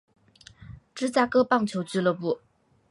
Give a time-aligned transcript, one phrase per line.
[0.95, 2.39] 芝加哥棒球俱乐部。